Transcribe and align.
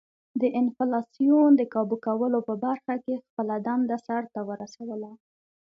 د 0.41 0.43
انفلاسیون 0.59 1.49
د 1.57 1.61
کابو 1.73 1.95
کولو 2.05 2.39
په 2.47 2.53
برخه 2.65 2.95
کې 3.03 3.21
خپله 3.25 3.55
دنده 3.65 3.97
سر 4.05 4.21
ته 4.33 4.41
ورسوله. 4.49 5.09